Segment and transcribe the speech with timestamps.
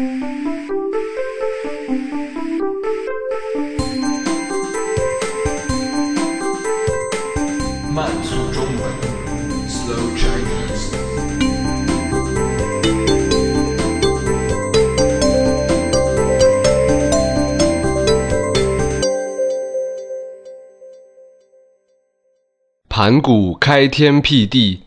[0.00, 0.08] 慢
[8.22, 8.82] 速中文
[9.68, 10.96] ，Slow Chinese。
[22.88, 24.80] 盘古开天辟地。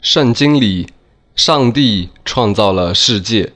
[0.00, 0.88] 圣经里，
[1.34, 3.52] 上帝创造了世界，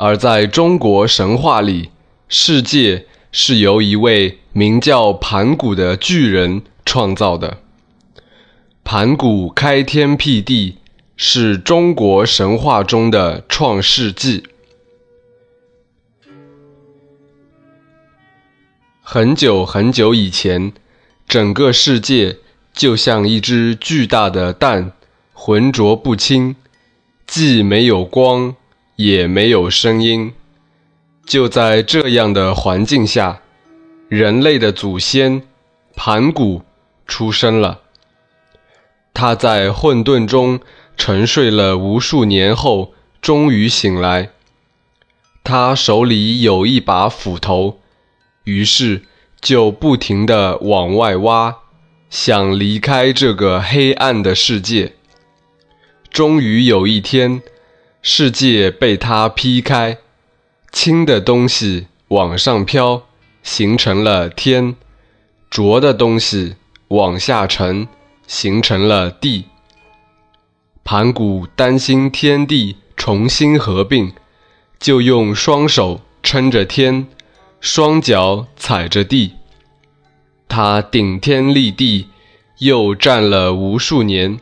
[0.00, 1.90] 而在中国神话里，
[2.28, 7.58] 世界是由一位名叫盘古的巨人创造的。
[8.84, 10.76] 盘古开天辟地
[11.16, 14.44] 是中国神话中的创世纪。
[19.02, 20.72] 很久很久以前，
[21.26, 22.36] 整个世界
[22.72, 24.92] 就像一只巨大的蛋，
[25.32, 26.54] 浑浊不清，
[27.26, 28.54] 既没有光，
[28.98, 30.32] 也没有声音。
[31.24, 33.40] 就在这样的环境下，
[34.08, 35.42] 人类的祖先
[35.94, 36.62] 盘古
[37.06, 37.82] 出生了。
[39.14, 40.58] 他在混沌中
[40.96, 44.30] 沉睡了无数年后，终于醒来。
[45.44, 47.78] 他手里有一把斧头。
[48.42, 49.02] 于是
[49.40, 51.58] 就不停地往外挖，
[52.10, 54.94] 想离开这个黑暗的世界。
[56.10, 57.42] 终于有一天，
[58.00, 59.98] 世界被他劈开，
[60.72, 63.02] 轻的东西往上飘，
[63.42, 64.74] 形成了天；
[65.50, 66.54] 浊的东西
[66.88, 67.88] 往下沉，
[68.26, 69.46] 形成了地。
[70.84, 74.12] 盘古担心天地重新合并，
[74.78, 77.06] 就用双手撑着天。
[77.60, 79.32] 双脚踩着地，
[80.46, 82.06] 他顶天立地，
[82.58, 84.38] 又站了无数年。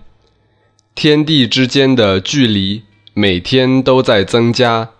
[0.95, 2.83] 天地之间的距离
[3.19, 4.91] 每天都在增加，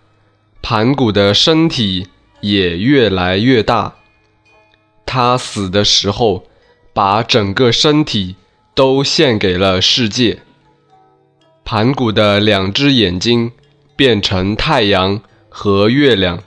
[0.63, 2.07] 盘古的身体
[2.41, 3.93] 也越来越大。
[5.05, 6.45] 他死的时候，
[6.93, 8.35] 把整个身体
[8.73, 10.39] 都献给了世界。
[11.63, 13.51] 盘古的两只眼睛
[13.95, 16.39] 变成太阳和月亮，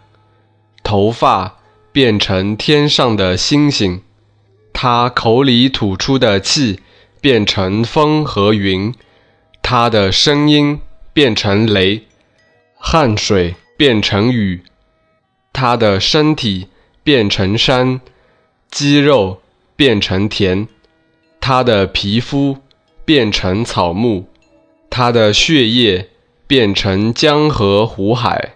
[0.82, 1.56] 头发。
[1.92, 4.02] 变成天上的星星，
[4.72, 6.78] 他口里吐出的气
[7.20, 8.94] 变成风和云，
[9.60, 10.80] 他的声音
[11.20, 12.04] 变成雷，
[12.78, 14.62] 汗水变成雨，
[15.52, 16.68] 他的身体
[17.02, 18.00] 变成山，
[18.70, 19.42] 肌肉
[19.76, 20.66] 变成田，
[21.38, 22.56] 他的皮肤
[23.04, 24.28] 变成草木，
[24.88, 26.08] 他的血液
[26.46, 28.54] 变成江河湖海。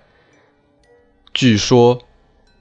[1.34, 2.00] 据说。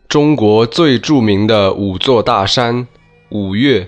[0.09, 2.88] 中国最著名的五座大山
[3.30, 3.88] 五岳，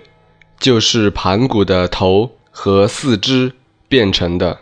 [0.58, 3.52] 就是盘古的头和四肢
[3.90, 4.62] 变成的。